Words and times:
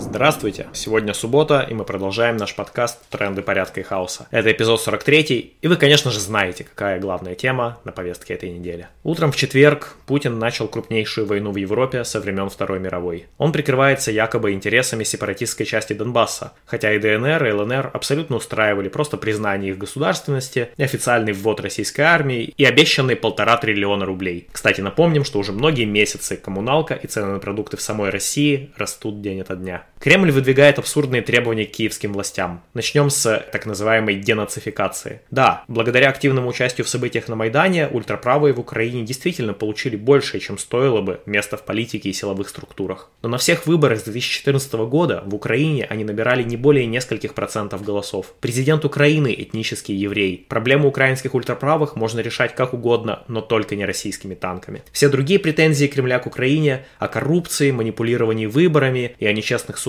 Здравствуйте! 0.00 0.68
Сегодня 0.74 1.12
суббота, 1.12 1.66
и 1.68 1.74
мы 1.74 1.84
продолжаем 1.84 2.36
наш 2.36 2.54
подкаст 2.54 3.00
«Тренды 3.10 3.42
порядка 3.42 3.80
и 3.80 3.82
хаоса». 3.82 4.28
Это 4.30 4.52
эпизод 4.52 4.80
43, 4.80 5.56
и 5.60 5.66
вы, 5.66 5.76
конечно 5.76 6.12
же, 6.12 6.20
знаете, 6.20 6.62
какая 6.62 7.00
главная 7.00 7.34
тема 7.34 7.80
на 7.84 7.90
повестке 7.90 8.34
этой 8.34 8.50
недели. 8.50 8.86
Утром 9.02 9.32
в 9.32 9.36
четверг 9.36 9.96
Путин 10.06 10.38
начал 10.38 10.68
крупнейшую 10.68 11.26
войну 11.26 11.50
в 11.50 11.56
Европе 11.56 12.04
со 12.04 12.20
времен 12.20 12.48
Второй 12.48 12.78
мировой. 12.78 13.26
Он 13.38 13.50
прикрывается 13.50 14.12
якобы 14.12 14.52
интересами 14.52 15.02
сепаратистской 15.02 15.66
части 15.66 15.94
Донбасса, 15.94 16.52
хотя 16.64 16.92
и 16.92 17.00
ДНР, 17.00 17.44
и 17.44 17.52
ЛНР 17.52 17.90
абсолютно 17.92 18.36
устраивали 18.36 18.88
просто 18.88 19.16
признание 19.16 19.72
их 19.72 19.78
государственности, 19.78 20.68
официальный 20.78 21.32
ввод 21.32 21.60
российской 21.60 22.02
армии 22.02 22.54
и 22.56 22.64
обещанные 22.64 23.16
полтора 23.16 23.56
триллиона 23.56 24.06
рублей. 24.06 24.48
Кстати, 24.52 24.80
напомним, 24.80 25.24
что 25.24 25.40
уже 25.40 25.50
многие 25.50 25.86
месяцы 25.86 26.36
коммуналка 26.36 26.94
и 26.94 27.08
цены 27.08 27.32
на 27.32 27.38
продукты 27.40 27.76
в 27.76 27.82
самой 27.82 28.10
России 28.10 28.70
растут 28.76 29.20
день 29.20 29.40
ото 29.40 29.56
дня. 29.56 29.82
Кремль 30.00 30.30
выдвигает 30.30 30.78
абсурдные 30.78 31.22
требования 31.22 31.66
к 31.66 31.72
киевским 31.72 32.12
властям. 32.12 32.62
Начнем 32.72 33.10
с 33.10 33.44
так 33.52 33.66
называемой 33.66 34.14
денацификации. 34.14 35.22
Да, 35.32 35.64
благодаря 35.66 36.08
активному 36.08 36.48
участию 36.48 36.84
в 36.84 36.88
событиях 36.88 37.26
на 37.26 37.34
Майдане, 37.34 37.88
ультраправые 37.88 38.54
в 38.54 38.60
Украине 38.60 39.02
действительно 39.02 39.54
получили 39.54 39.96
больше, 39.96 40.38
чем 40.38 40.56
стоило 40.56 41.00
бы 41.00 41.20
место 41.26 41.56
в 41.56 41.64
политике 41.64 42.10
и 42.10 42.12
силовых 42.12 42.48
структурах. 42.48 43.10
Но 43.22 43.28
на 43.28 43.38
всех 43.38 43.66
выборах 43.66 43.98
с 43.98 44.04
2014 44.04 44.72
года 44.74 45.24
в 45.26 45.34
Украине 45.34 45.84
они 45.90 46.04
набирали 46.04 46.44
не 46.44 46.56
более 46.56 46.86
нескольких 46.86 47.34
процентов 47.34 47.82
голосов. 47.82 48.34
Президент 48.40 48.84
Украины– 48.84 49.34
этнический 49.38 49.96
еврей. 49.96 50.46
Проблему 50.48 50.88
украинских 50.88 51.34
ультраправых 51.34 51.96
можно 51.96 52.20
решать 52.20 52.54
как 52.54 52.72
угодно, 52.72 53.24
но 53.26 53.40
только 53.40 53.74
не 53.74 53.84
российскими 53.84 54.36
танками. 54.36 54.82
Все 54.92 55.08
другие 55.08 55.40
претензии 55.40 55.86
Кремля 55.86 56.20
к 56.20 56.26
Украине 56.26 56.86
о 57.00 57.08
коррупции, 57.08 57.72
манипулировании 57.72 58.46
выборами 58.46 59.16
и 59.18 59.26
о 59.26 59.32
нечестных 59.32 59.78
судах 59.78 59.87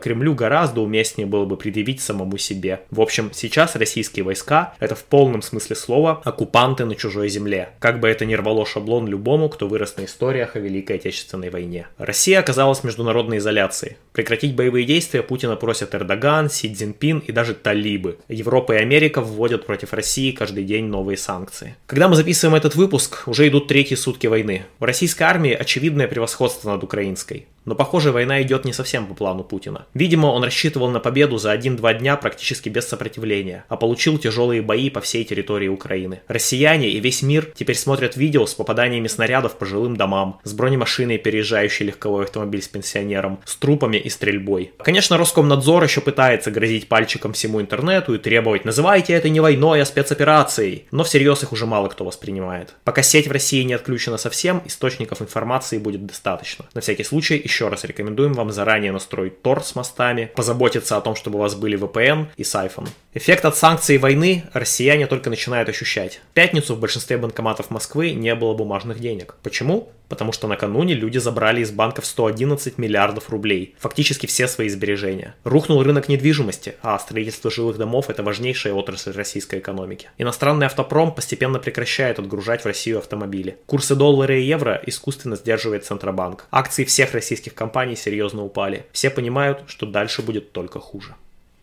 Кремлю 0.00 0.34
гораздо 0.34 0.80
уместнее 0.80 1.26
было 1.26 1.44
бы 1.44 1.56
предъявить 1.56 2.00
самому 2.00 2.38
себе. 2.38 2.80
В 2.90 3.00
общем, 3.00 3.30
сейчас 3.32 3.76
российские 3.76 4.24
войска– 4.24 4.74
это 4.80 4.94
в 4.94 5.04
полном 5.04 5.42
смысле 5.42 5.76
слова 5.76 6.20
оккупанты 6.24 6.84
на 6.84 6.94
чужой 6.94 7.28
земле. 7.28 7.70
Как 7.78 8.00
бы 8.00 8.08
это 8.08 8.24
ни 8.24 8.34
рвало 8.34 8.66
шаблон 8.66 9.06
любому, 9.06 9.48
кто 9.48 9.68
вырос 9.68 9.96
на 9.96 10.04
историях 10.04 10.56
о 10.56 10.60
Великой 10.60 10.96
Отечественной 10.96 11.50
войне. 11.50 11.86
Россия 11.98 12.40
оказалась 12.40 12.80
в 12.80 12.84
международной 12.84 13.38
изоляции. 13.38 13.96
Прекратить 14.12 14.54
боевые 14.54 14.86
действия 14.86 15.22
Путина 15.22 15.56
просят 15.56 15.94
Эрдоган, 15.94 16.50
Си 16.50 16.72
Цзиньпин 16.72 17.20
и 17.20 17.32
даже 17.32 17.54
талибы. 17.54 18.18
Европа 18.28 18.72
и 18.72 18.76
Америка 18.76 19.20
вводят 19.20 19.66
против 19.66 19.92
России 19.92 20.32
каждый 20.32 20.64
день 20.64 20.86
новые 20.86 21.16
санкции. 21.16 21.76
Когда 21.86 22.08
мы 22.08 22.16
записываем 22.16 22.56
этот 22.56 22.74
выпуск, 22.74 23.24
уже 23.26 23.48
идут 23.48 23.68
третьи 23.68 23.94
сутки 23.94 24.26
войны. 24.26 24.64
У 24.78 24.84
российской 24.84 25.22
армии 25.24 25.52
очевидное 25.52 26.08
превосходство 26.08 26.70
над 26.70 26.82
украинской. 26.84 27.46
Но, 27.70 27.76
похоже, 27.76 28.10
война 28.10 28.42
идет 28.42 28.64
не 28.64 28.72
совсем 28.72 29.06
по 29.06 29.14
плану 29.14 29.44
Путина. 29.44 29.86
Видимо, 29.94 30.26
он 30.26 30.42
рассчитывал 30.42 30.90
на 30.90 30.98
победу 30.98 31.38
за 31.38 31.54
1-2 31.54 32.00
дня 32.00 32.16
практически 32.16 32.68
без 32.68 32.88
сопротивления, 32.88 33.64
а 33.68 33.76
получил 33.76 34.18
тяжелые 34.18 34.60
бои 34.60 34.90
по 34.90 35.00
всей 35.00 35.22
территории 35.22 35.68
Украины. 35.68 36.20
Россияне 36.26 36.90
и 36.90 36.98
весь 36.98 37.22
мир 37.22 37.52
теперь 37.54 37.76
смотрят 37.76 38.16
видео 38.16 38.44
с 38.46 38.54
попаданиями 38.54 39.06
снарядов 39.06 39.56
по 39.56 39.66
жилым 39.66 39.96
домам, 39.96 40.40
с 40.42 40.52
бронемашиной, 40.52 41.18
переезжающей 41.18 41.86
легковой 41.86 42.24
автомобиль 42.24 42.60
с 42.60 42.66
пенсионером, 42.66 43.38
с 43.44 43.54
трупами 43.54 43.98
и 43.98 44.08
стрельбой. 44.08 44.72
Конечно, 44.78 45.16
Роскомнадзор 45.16 45.84
еще 45.84 46.00
пытается 46.00 46.50
грозить 46.50 46.88
пальчиком 46.88 47.34
всему 47.34 47.60
интернету 47.60 48.14
и 48.14 48.18
требовать 48.18 48.64
«называйте 48.64 49.12
это 49.12 49.28
не 49.28 49.38
войной, 49.38 49.80
а 49.80 49.84
спецоперацией», 49.84 50.86
но 50.90 51.04
всерьез 51.04 51.44
их 51.44 51.52
уже 51.52 51.66
мало 51.66 51.86
кто 51.86 52.04
воспринимает. 52.04 52.74
Пока 52.82 53.02
сеть 53.02 53.28
в 53.28 53.30
России 53.30 53.62
не 53.62 53.74
отключена 53.74 54.16
совсем, 54.16 54.60
источников 54.64 55.22
информации 55.22 55.78
будет 55.78 56.04
достаточно. 56.04 56.64
На 56.74 56.80
всякий 56.80 57.04
случай 57.04 57.40
еще 57.40 57.59
раз 57.68 57.84
рекомендуем 57.84 58.32
вам 58.32 58.50
заранее 58.50 58.92
настроить 58.92 59.42
Tor 59.42 59.62
с 59.62 59.74
мостами, 59.74 60.30
позаботиться 60.34 60.96
о 60.96 61.00
том, 61.00 61.14
чтобы 61.14 61.38
у 61.38 61.42
вас 61.42 61.54
были 61.54 61.78
VPN 61.78 62.26
и 62.36 62.42
Siphon. 62.42 62.88
Эффект 63.12 63.44
от 63.44 63.56
санкций 63.56 63.98
войны 63.98 64.44
россияне 64.52 65.08
только 65.08 65.30
начинают 65.30 65.68
ощущать. 65.68 66.20
В 66.30 66.32
пятницу 66.32 66.76
в 66.76 66.78
большинстве 66.78 67.16
банкоматов 67.16 67.68
Москвы 67.68 68.12
не 68.12 68.32
было 68.36 68.54
бумажных 68.54 69.00
денег. 69.00 69.34
Почему? 69.42 69.88
Потому 70.08 70.30
что 70.30 70.46
накануне 70.46 70.94
люди 70.94 71.18
забрали 71.18 71.60
из 71.60 71.72
банков 71.72 72.06
111 72.06 72.78
миллиардов 72.78 73.28
рублей, 73.28 73.74
фактически 73.80 74.26
все 74.26 74.46
свои 74.46 74.68
сбережения. 74.68 75.34
Рухнул 75.42 75.82
рынок 75.82 76.08
недвижимости, 76.08 76.76
а 76.82 76.96
строительство 77.00 77.50
жилых 77.50 77.78
домов– 77.78 78.06
это 78.10 78.22
важнейшая 78.22 78.74
отрасль 78.74 79.10
российской 79.10 79.58
экономики. 79.58 80.08
Иностранный 80.16 80.66
автопром 80.66 81.12
постепенно 81.12 81.58
прекращает 81.58 82.20
отгружать 82.20 82.62
в 82.62 82.66
Россию 82.66 82.98
автомобили. 82.98 83.58
Курсы 83.66 83.96
доллара 83.96 84.38
и 84.38 84.44
евро 84.44 84.80
искусственно 84.86 85.34
сдерживает 85.34 85.84
Центробанк. 85.84 86.46
Акции 86.52 86.84
всех 86.84 87.12
российских 87.12 87.54
компаний 87.54 87.96
серьезно 87.96 88.44
упали. 88.44 88.86
Все 88.92 89.10
понимают, 89.10 89.64
что 89.66 89.84
дальше 89.84 90.22
будет 90.22 90.52
только 90.52 90.78
хуже. 90.78 91.16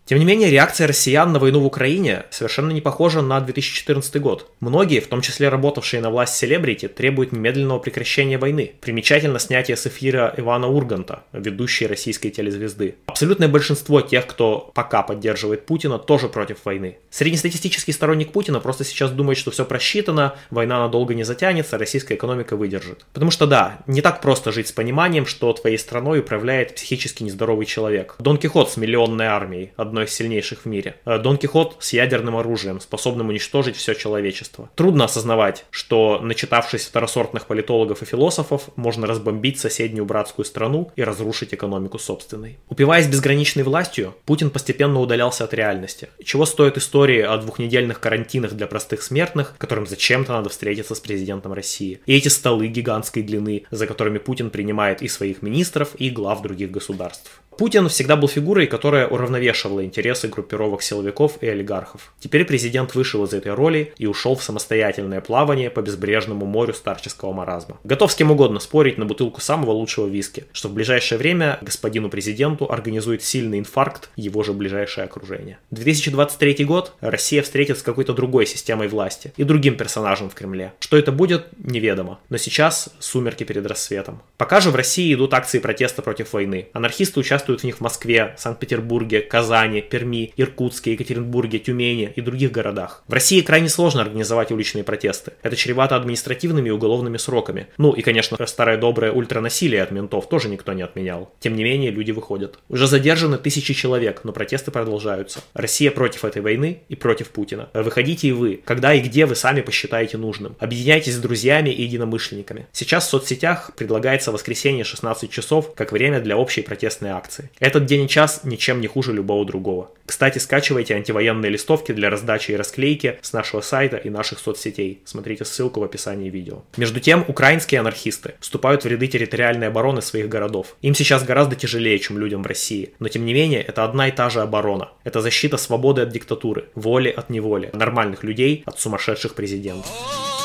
Тем 0.07 0.19
не 0.19 0.25
менее, 0.25 0.49
реакция 0.49 0.87
россиян 0.87 1.33
на 1.33 1.39
войну 1.39 1.59
в 1.59 1.65
Украине 1.65 2.23
совершенно 2.29 2.71
не 2.71 2.79
похожа 2.79 3.21
на 3.21 3.41
2014 3.41 4.21
год. 4.21 4.49
Многие, 4.61 5.01
в 5.01 5.07
том 5.07 5.19
числе 5.19 5.49
работавшие 5.49 6.01
на 6.01 6.09
власть 6.09 6.37
селебрити, 6.37 6.87
требуют 6.87 7.33
немедленного 7.33 7.79
прекращения 7.79 8.37
войны. 8.37 8.71
Примечательно 8.79 9.37
снятие 9.37 9.75
с 9.75 9.85
эфира 9.85 10.33
Ивана 10.37 10.69
Урганта, 10.69 11.23
ведущей 11.33 11.87
российской 11.87 12.29
телезвезды. 12.29 12.95
Абсолютное 13.07 13.49
большинство 13.49 13.99
тех, 13.99 14.25
кто 14.27 14.71
пока 14.73 15.03
поддерживает 15.03 15.65
Путина, 15.65 15.99
тоже 15.99 16.29
против 16.29 16.63
войны. 16.63 16.99
Среднестатистический 17.09 17.91
сторонник 17.91 18.31
Путина 18.31 18.61
просто 18.61 18.85
сейчас 18.85 19.11
думает, 19.11 19.37
что 19.37 19.51
все 19.51 19.65
просчитано, 19.65 20.35
война 20.51 20.79
надолго 20.79 21.15
не 21.15 21.25
затянется, 21.25 21.77
российская 21.77 22.15
экономика 22.15 22.55
выдержит. 22.55 23.05
Потому 23.11 23.29
что 23.29 23.45
да, 23.45 23.79
не 23.87 24.01
так 24.01 24.21
просто 24.21 24.53
жить 24.53 24.69
с 24.69 24.71
пониманием, 24.71 25.25
что 25.25 25.51
твоей 25.51 25.77
страной 25.77 26.19
управляет 26.19 26.75
психически 26.75 27.23
нездоровый 27.23 27.65
человек. 27.65 28.15
Дон 28.19 28.37
Кихот 28.37 28.71
с 28.71 28.77
миллионной 28.77 29.25
армией, 29.25 29.71
одной 29.97 30.05
из 30.05 30.13
сильнейших 30.13 30.59
в 30.59 30.65
мире. 30.65 30.95
Э, 31.05 31.17
Дон 31.17 31.37
Кихот 31.37 31.77
с 31.79 31.93
ядерным 31.93 32.35
оружием, 32.35 32.79
способным 32.79 33.29
уничтожить 33.29 33.75
все 33.75 33.95
человечество. 33.95 34.69
Трудно 34.75 35.05
осознавать, 35.05 35.65
что, 35.71 36.19
начитавшись 36.21 36.85
второсортных 36.85 37.47
политологов 37.47 38.03
и 38.03 38.05
философов, 38.05 38.69
можно 38.75 39.07
разбомбить 39.07 39.59
соседнюю 39.59 40.05
братскую 40.05 40.45
страну 40.45 40.91
и 40.95 41.03
разрушить 41.03 41.53
экономику 41.53 41.97
собственной. 41.97 42.59
Упиваясь 42.69 43.07
безграничной 43.07 43.63
властью, 43.63 44.13
Путин 44.25 44.51
постепенно 44.51 44.99
удалялся 44.99 45.45
от 45.45 45.53
реальности. 45.53 46.09
Чего 46.23 46.45
стоит 46.45 46.77
истории 46.77 47.21
о 47.21 47.37
двухнедельных 47.37 47.99
карантинах 47.99 48.53
для 48.53 48.67
простых 48.67 49.01
смертных, 49.01 49.55
которым 49.57 49.87
зачем-то 49.87 50.33
надо 50.33 50.49
встретиться 50.49 50.93
с 50.93 50.99
президентом 50.99 51.53
России. 51.53 51.99
И 52.05 52.15
эти 52.15 52.27
столы 52.27 52.67
гигантской 52.67 53.23
длины, 53.23 53.63
за 53.71 53.87
которыми 53.87 54.19
Путин 54.19 54.51
принимает 54.51 55.01
и 55.01 55.07
своих 55.07 55.41
министров, 55.41 55.89
и 55.97 56.11
глав 56.11 56.43
других 56.43 56.69
государств. 56.69 57.41
Путин 57.57 57.89
всегда 57.89 58.15
был 58.15 58.27
фигурой, 58.27 58.67
которая 58.67 59.07
уравновешивала 59.07 59.83
интересы 59.83 60.27
группировок 60.27 60.83
силовиков 60.83 61.39
и 61.41 61.47
олигархов. 61.47 62.13
Теперь 62.19 62.45
президент 62.45 62.93
вышел 62.93 63.23
из 63.25 63.33
этой 63.33 63.53
роли 63.53 63.93
и 63.97 64.05
ушел 64.05 64.35
в 64.35 64.43
самостоятельное 64.43 65.21
плавание 65.21 65.71
по 65.71 65.81
безбрежному 65.81 66.45
морю 66.45 66.75
старческого 66.75 67.33
маразма. 67.33 67.79
Готов 67.83 68.11
с 68.11 68.15
кем 68.15 68.29
угодно 68.29 68.59
спорить 68.59 68.99
на 68.99 69.05
бутылку 69.05 69.41
самого 69.41 69.71
лучшего 69.71 70.07
виски, 70.07 70.45
что 70.51 70.69
в 70.69 70.73
ближайшее 70.73 71.17
время 71.17 71.57
господину 71.61 72.09
президенту 72.09 72.71
организует 72.71 73.23
сильный 73.23 73.57
инфаркт 73.57 74.11
его 74.15 74.43
же 74.43 74.53
ближайшее 74.53 75.05
окружение. 75.05 75.57
2023 75.71 76.63
год 76.63 76.93
Россия 77.01 77.41
встретит 77.41 77.79
с 77.79 77.81
какой-то 77.81 78.13
другой 78.13 78.45
системой 78.45 78.87
власти 78.87 79.33
и 79.35 79.43
другим 79.43 79.77
персонажем 79.77 80.29
в 80.29 80.35
Кремле. 80.35 80.73
Что 80.79 80.95
это 80.95 81.11
будет, 81.11 81.47
неведомо. 81.57 82.19
Но 82.29 82.37
сейчас 82.37 82.89
сумерки 82.99 83.43
перед 83.43 83.65
рассветом. 83.65 84.21
Пока 84.37 84.59
же 84.59 84.69
в 84.69 84.75
России 84.75 85.11
идут 85.11 85.33
акции 85.33 85.57
протеста 85.57 86.03
против 86.03 86.33
войны. 86.33 86.67
Анархисты 86.73 87.19
участвуют 87.19 87.46
участвуют 87.47 87.61
в 87.61 87.63
них 87.63 87.77
в 87.77 87.81
Москве, 87.81 88.35
Санкт-Петербурге, 88.37 89.21
Казани, 89.21 89.81
Перми, 89.81 90.33
Иркутске, 90.37 90.93
Екатеринбурге, 90.93 91.59
Тюмени 91.59 92.11
и 92.15 92.21
других 92.21 92.51
городах. 92.51 93.03
В 93.07 93.13
России 93.13 93.41
крайне 93.41 93.69
сложно 93.69 94.01
организовать 94.01 94.51
уличные 94.51 94.83
протесты. 94.83 95.33
Это 95.43 95.55
чревато 95.55 95.95
административными 95.95 96.69
и 96.69 96.71
уголовными 96.71 97.17
сроками. 97.17 97.67
Ну 97.77 97.93
и, 97.93 98.01
конечно, 98.01 98.37
старое 98.45 98.77
доброе 98.77 99.11
ультранасилие 99.11 99.81
от 99.81 99.91
ментов 99.91 100.27
тоже 100.27 100.49
никто 100.49 100.73
не 100.73 100.81
отменял. 100.81 101.31
Тем 101.39 101.55
не 101.55 101.63
менее, 101.63 101.91
люди 101.91 102.11
выходят. 102.11 102.59
Уже 102.69 102.87
задержаны 102.87 103.37
тысячи 103.37 103.73
человек, 103.73 104.21
но 104.23 104.31
протесты 104.33 104.71
продолжаются. 104.71 105.39
Россия 105.53 105.91
против 105.91 106.25
этой 106.25 106.41
войны 106.41 106.81
и 106.89 106.95
против 106.95 107.29
Путина. 107.29 107.69
Выходите 107.73 108.27
и 108.27 108.31
вы, 108.31 108.59
когда 108.65 108.93
и 108.93 108.99
где 108.99 109.25
вы 109.25 109.35
сами 109.35 109.61
посчитаете 109.61 110.17
нужным. 110.17 110.55
Объединяйтесь 110.59 111.15
с 111.15 111.19
друзьями 111.19 111.69
и 111.69 111.83
единомышленниками. 111.83 112.67
Сейчас 112.71 113.07
в 113.07 113.09
соцсетях 113.09 113.71
предлагается 113.75 114.31
воскресенье 114.31 114.83
16 114.83 115.29
часов 115.29 115.73
как 115.75 115.91
время 115.91 116.19
для 116.19 116.37
общей 116.37 116.61
протестной 116.61 117.11
акции 117.11 117.36
акции. 117.37 117.49
Этот 117.59 117.85
день 117.85 118.05
и 118.05 118.07
час 118.07 118.41
ничем 118.43 118.81
не 118.81 118.87
хуже 118.87 119.13
любого 119.13 119.45
другого. 119.45 119.91
Кстати, 120.05 120.39
скачивайте 120.39 120.95
антивоенные 120.95 121.51
листовки 121.51 121.91
для 121.91 122.09
раздачи 122.09 122.51
и 122.51 122.55
расклейки 122.55 123.19
с 123.21 123.33
нашего 123.33 123.61
сайта 123.61 123.97
и 123.97 124.09
наших 124.09 124.39
соцсетей. 124.39 125.01
Смотрите 125.05 125.45
ссылку 125.45 125.81
в 125.81 125.83
описании 125.83 126.29
видео. 126.29 126.63
Между 126.77 126.99
тем, 126.99 127.25
украинские 127.27 127.81
анархисты 127.81 128.35
вступают 128.39 128.83
в 128.83 128.87
ряды 128.87 129.07
территориальной 129.07 129.67
обороны 129.67 130.01
своих 130.01 130.29
городов. 130.29 130.75
Им 130.81 130.95
сейчас 130.95 131.23
гораздо 131.23 131.55
тяжелее, 131.55 131.99
чем 131.99 132.17
людям 132.17 132.43
в 132.43 132.47
России. 132.47 132.93
Но 132.99 133.09
тем 133.09 133.25
не 133.25 133.33
менее, 133.33 133.61
это 133.61 133.83
одна 133.83 134.07
и 134.07 134.11
та 134.11 134.29
же 134.29 134.41
оборона. 134.41 134.89
Это 135.03 135.21
защита 135.21 135.57
свободы 135.57 136.01
от 136.01 136.09
диктатуры, 136.09 136.65
воли 136.75 137.09
от 137.09 137.29
неволи, 137.29 137.69
нормальных 137.73 138.23
людей 138.23 138.63
от 138.65 138.79
сумасшедших 138.79 139.35
президентов. 139.35 140.36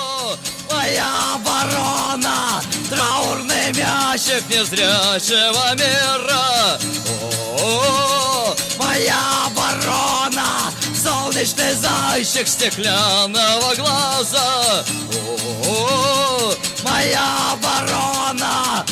Моя 0.82 1.36
оборона 1.36 2.60
траурными 2.90 3.86
мальчик 4.12 4.42
незрячего 4.48 5.74
мира. 5.76 6.76
О, 7.60 8.52
моя 8.78 9.48
ворона, 9.54 10.72
солнечный 10.92 11.72
зайчик 11.74 12.48
стеклянного 12.48 13.76
глаза. 13.76 14.84
О, 15.68 16.52
моя 16.82 17.56
ворона, 17.62 18.84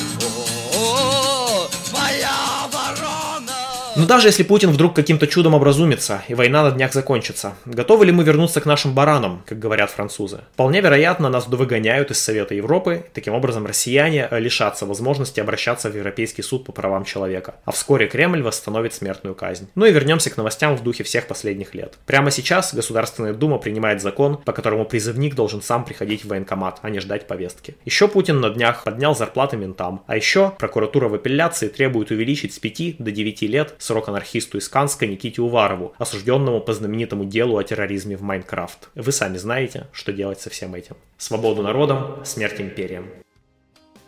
Но 3.97 4.07
даже 4.07 4.29
если 4.29 4.45
Путин 4.45 4.71
вдруг 4.71 4.95
каким-то 4.95 5.27
чудом 5.27 5.55
образумится 5.55 6.23
и 6.29 6.35
война 6.35 6.63
на 6.63 6.71
днях 6.71 6.93
закончится, 6.93 7.55
готовы 7.65 8.07
ли 8.07 8.13
мы 8.13 8.23
вернуться 8.23 8.61
к 8.61 8.67
нашим 8.67 8.95
баранам, 8.95 9.43
как 9.47 9.59
говорят 9.59 9.91
французы? 9.91 10.41
Вполне 10.55 10.81
вероятно, 10.81 11.29
нас 11.29 11.49
выгоняют 11.49 12.11
из 12.11 12.21
Совета 12.21 12.55
Европы, 12.55 13.05
таким 13.13 13.35
образом 13.35 13.67
россияне 13.67 14.29
лишатся 14.31 14.87
возможности 14.87 15.41
обращаться 15.41 15.91
в 15.91 15.97
Европейский 15.97 16.43
суд 16.43 16.65
по 16.65 16.73
правам 16.73 17.05
человека. 17.05 17.57
А 17.65 17.73
вскоре 17.73 18.07
Кремль 18.07 18.43
восстановит 18.43 18.95
смертную 18.95 19.35
казнь. 19.35 19.69
Ну 19.75 19.87
и 19.87 19.93
вернемся 19.93 20.31
к 20.31 20.37
новостям 20.37 20.77
в 20.77 20.83
духе 20.83 21.03
всех 21.03 21.27
последних 21.27 21.75
лет. 21.75 21.99
Прямо 22.07 22.31
сейчас 22.31 22.73
Государственная 22.73 23.33
Дума 23.33 23.59
принимает 23.59 24.01
закон, 24.01 24.37
по 24.37 24.53
которому 24.53 24.85
призывник 24.85 25.35
должен 25.35 25.63
сам 25.63 25.85
приходить 25.85 26.25
в 26.25 26.29
военкомат, 26.29 26.79
а 26.83 26.91
не 26.91 27.01
ждать 27.01 27.27
повестки. 27.27 27.77
Еще 27.85 28.07
Путин 28.09 28.41
на 28.41 28.51
днях 28.51 28.85
поднял 28.85 29.17
зарплаты 29.17 29.57
ментам. 29.57 30.05
А 30.07 30.17
еще 30.17 30.53
прокуратура 30.59 31.09
в 31.09 31.15
апелляции 31.15 31.69
требует 31.69 32.11
увеличить 32.11 32.55
с 32.55 32.59
5 32.59 32.99
до 32.99 33.11
9 33.11 33.43
лет 33.43 33.75
срок 33.81 34.09
анархисту 34.09 34.59
из 34.59 34.69
Канска 34.69 35.07
Никите 35.07 35.43
Уварову, 35.43 35.95
осужденному 35.99 36.61
по 36.61 36.73
знаменитому 36.73 37.25
делу 37.25 37.59
о 37.59 37.65
терроризме 37.65 38.17
в 38.17 38.23
Майнкрафт. 38.23 38.89
Вы 38.95 39.11
сами 39.11 39.39
знаете, 39.39 39.89
что 39.93 40.13
делать 40.13 40.41
со 40.41 40.51
всем 40.51 40.75
этим. 40.75 40.95
Свободу 41.19 41.63
народам, 41.63 42.25
смерть 42.25 42.61
империям. 42.61 43.07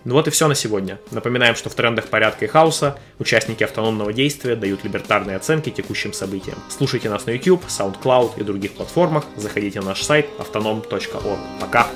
Ну 0.04 0.14
вот 0.14 0.26
и 0.26 0.30
все 0.30 0.48
на 0.48 0.54
сегодня. 0.54 0.98
Напоминаем, 1.12 1.54
что 1.54 1.70
в 1.70 1.74
трендах 1.74 2.08
порядка 2.08 2.44
и 2.44 2.48
хаоса 2.48 2.98
участники 3.20 3.62
автономного 3.62 4.12
действия 4.12 4.56
дают 4.56 4.82
либертарные 4.82 5.36
оценки 5.36 5.70
текущим 5.70 6.12
событиям. 6.12 6.58
Слушайте 6.68 7.08
нас 7.08 7.26
на 7.26 7.30
YouTube, 7.30 7.64
SoundCloud 7.66 8.40
и 8.40 8.42
других 8.42 8.72
платформах. 8.72 9.24
Заходите 9.36 9.80
на 9.80 9.86
наш 9.86 10.02
сайт 10.02 10.26
autonom.org. 10.38 11.38
Пока! 11.60 11.88